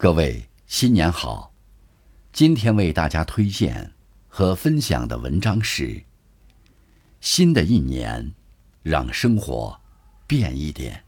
[0.00, 1.52] 各位新年好！
[2.32, 3.94] 今天为大家推荐
[4.28, 6.04] 和分享的文章是：
[7.20, 8.32] 新的一年，
[8.84, 9.80] 让生活
[10.24, 11.02] 变一点。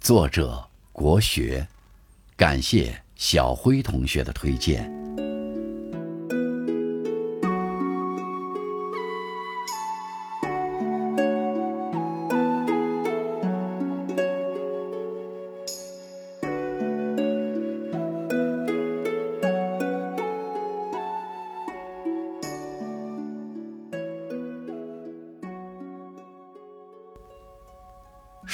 [0.00, 1.68] 作者国学，
[2.34, 4.90] 感谢小辉同学的推荐。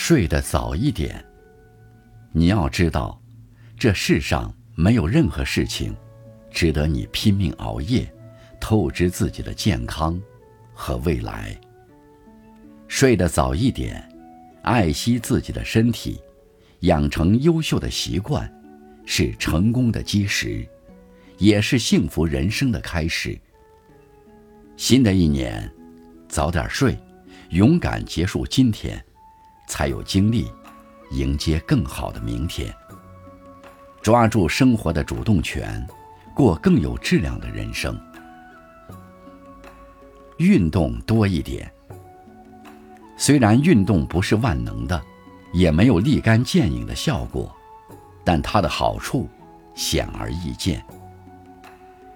[0.08, 1.22] 睡得早一点。
[2.32, 3.20] 你要知道，
[3.78, 5.94] 这世上没有任何事情
[6.50, 8.10] 值得你拼命熬夜，
[8.58, 10.18] 透支自己的健康
[10.72, 11.54] 和未来。
[12.86, 14.02] 睡得早一点，
[14.62, 16.18] 爱惜自己的身体，
[16.80, 18.50] 养成优秀的习惯，
[19.04, 20.66] 是成功的基石，
[21.36, 23.38] 也是幸福人生的开始。
[24.74, 25.70] 新的一年，
[26.30, 26.96] 早点睡，
[27.50, 29.04] 勇敢结束今天。
[29.68, 30.50] 才有精力
[31.12, 32.74] 迎接更好的明天。
[34.02, 35.86] 抓住生活的主动权，
[36.34, 37.96] 过更有质量的人生。
[40.38, 41.70] 运动多一点。
[43.16, 45.00] 虽然运动不是万能的，
[45.52, 47.54] 也没有立竿见影的效果，
[48.24, 49.28] 但它的好处
[49.74, 50.82] 显而易见。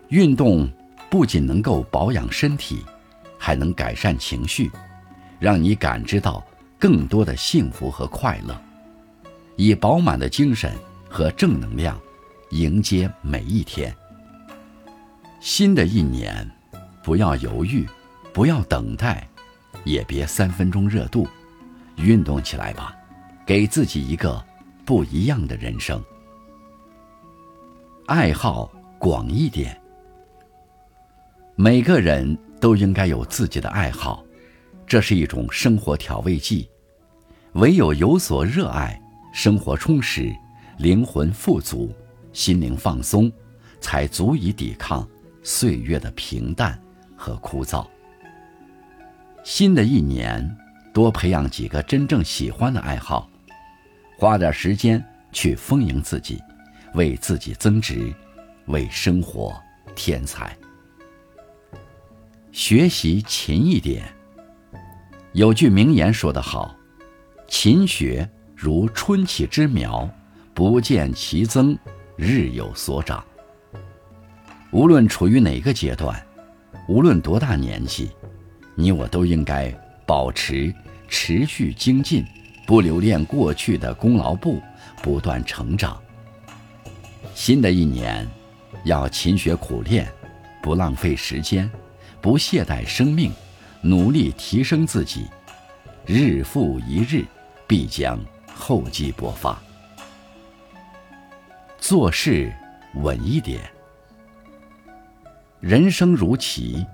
[0.09, 0.71] 运动
[1.11, 2.85] 不仅能够保养身体，
[3.37, 4.71] 还能改善情绪，
[5.41, 6.43] 让你感知到。
[6.83, 8.61] 更多的幸福和快乐，
[9.55, 10.73] 以饱满的精神
[11.09, 11.97] 和正能量
[12.51, 13.95] 迎接每一天。
[15.39, 16.45] 新的一年，
[17.01, 17.87] 不要犹豫，
[18.33, 19.25] 不要等待，
[19.85, 21.25] 也别三分钟热度，
[21.99, 22.93] 运动起来吧，
[23.47, 24.45] 给自己一个
[24.85, 26.03] 不一样的人生。
[28.07, 29.81] 爱好广一点，
[31.55, 34.25] 每个人都应该有自己的爱好，
[34.85, 36.69] 这是一种生活调味剂。
[37.55, 38.99] 唯有有所热爱，
[39.31, 40.35] 生活充实，
[40.79, 41.95] 灵魂富足，
[42.33, 43.31] 心灵放松，
[43.79, 45.07] 才足以抵抗
[45.43, 46.81] 岁月的平淡
[47.15, 47.87] 和枯燥。
[49.45, 50.57] 新的一年，
[50.95, 53.29] 多培养几个真正喜欢的爱好，
[54.17, 56.41] 花点时间去丰盈自己，
[56.95, 58.15] 为自己增值，
[58.69, 59.55] 为生活
[59.95, 60.57] 添彩。
[62.51, 64.05] 学习勤一点。
[65.33, 66.75] 有句名言说得好。
[67.53, 70.09] 勤学如春起之苗，
[70.55, 71.79] 不见其增，
[72.17, 73.23] 日有所长。
[74.71, 76.21] 无论处于哪个阶段，
[76.89, 78.11] 无论多大年纪，
[78.75, 79.71] 你我都应该
[80.07, 80.75] 保持
[81.09, 82.25] 持续精进，
[82.67, 84.61] 不留恋过去的功劳簿，
[85.03, 86.01] 不断成长。
[87.35, 88.27] 新的一年，
[88.85, 90.11] 要勤学苦练，
[90.63, 91.71] 不浪费时间，
[92.21, 93.31] 不懈怠生命，
[93.83, 95.27] 努力提升自己，
[96.07, 97.25] 日复一日。
[97.73, 98.21] 必将
[98.55, 99.59] 厚积薄发，
[101.79, 102.53] 做事
[102.97, 103.63] 稳一点。
[105.59, 106.87] 人生如棋，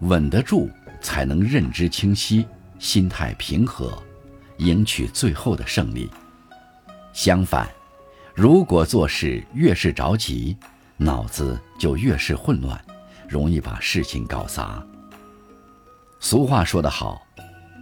[0.00, 0.68] 稳得住
[1.00, 2.46] 才能认知清晰，
[2.78, 3.96] 心态平和，
[4.58, 6.10] 赢取最后的胜利。
[7.14, 7.66] 相反，
[8.34, 10.54] 如果做事越是着急，
[10.98, 12.78] 脑子就越是混乱，
[13.26, 14.86] 容易把事情搞砸。
[16.20, 17.25] 俗话说得好。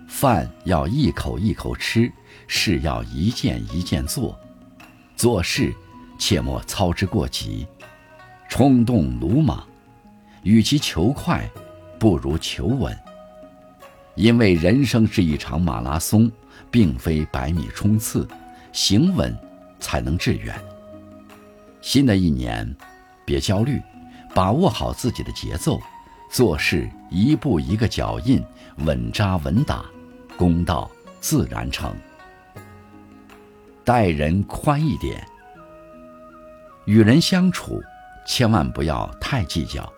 [0.08, 2.10] 饭要一口一口吃，
[2.46, 4.38] 事要一件一件做。
[5.16, 5.72] 做事
[6.18, 7.66] 切莫操之过急，
[8.48, 9.66] 冲动鲁莽。
[10.42, 11.50] 与其求快，
[11.98, 12.96] 不如求稳。
[14.14, 16.30] 因为人生是一场马拉松，
[16.70, 18.28] 并非百米冲刺，
[18.72, 19.34] 行稳
[19.80, 20.54] 才能致远。
[21.80, 22.76] 新的一年，
[23.24, 23.80] 别焦虑，
[24.34, 25.80] 把握好自己的节奏，
[26.30, 28.44] 做事一步一个脚印，
[28.78, 29.84] 稳扎稳打。
[30.36, 30.90] 公道
[31.20, 31.94] 自然成。
[33.84, 35.24] 待人宽一点，
[36.86, 37.80] 与人相处
[38.26, 39.88] 千万不要太计较，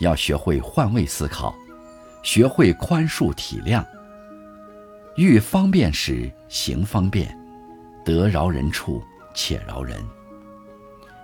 [0.00, 1.54] 要学会换位思考，
[2.22, 3.82] 学会宽恕体谅。
[5.16, 7.34] 遇方便时行方便，
[8.04, 10.04] 得饶人处且饶人。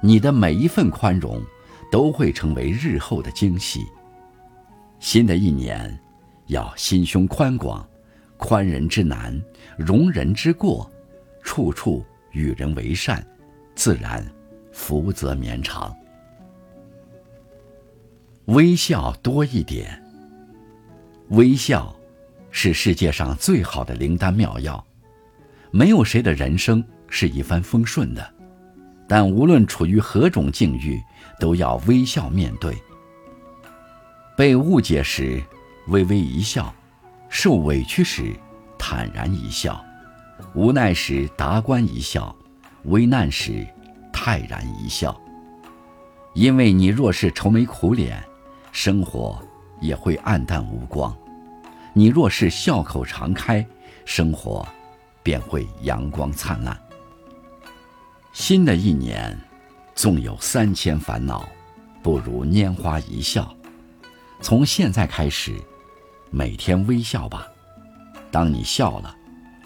[0.00, 1.42] 你的每一份宽容，
[1.92, 3.86] 都会成为日后的惊喜。
[5.00, 5.98] 新的一年，
[6.46, 7.86] 要心胸宽广。
[8.36, 9.36] 宽人之难，
[9.76, 10.88] 容人之过，
[11.42, 13.26] 处处与人为善，
[13.74, 14.24] 自然
[14.70, 15.92] 福泽绵长。
[18.44, 20.00] 微笑多一点。
[21.30, 21.94] 微笑，
[22.52, 24.82] 是世界上最好的灵丹妙药。
[25.72, 28.34] 没有谁的人生是一帆风顺的，
[29.08, 31.02] 但无论处于何种境遇，
[31.40, 32.76] 都要微笑面对。
[34.38, 35.42] 被误解时，
[35.88, 36.72] 微微一笑；
[37.28, 38.32] 受委屈时，
[38.78, 39.84] 坦然一笑；
[40.54, 42.32] 无奈时，达观一笑；
[42.84, 43.66] 危难时，
[44.12, 45.20] 泰然一笑。
[46.34, 48.22] 因为你若是愁眉苦脸，
[48.70, 49.42] 生活
[49.80, 51.12] 也会黯淡无光；
[51.92, 53.66] 你若是笑口常开，
[54.04, 54.64] 生活
[55.20, 56.80] 便会阳光灿烂。
[58.32, 59.36] 新的一年，
[59.96, 61.48] 纵有三千烦恼，
[62.04, 63.52] 不如拈花一笑。
[64.40, 65.54] 从现在开始，
[66.30, 67.46] 每天微笑吧。
[68.30, 69.14] 当你笑了，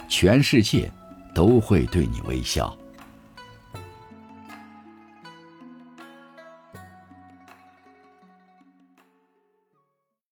[0.09, 0.91] 全世界
[1.35, 2.77] 都会对你微笑。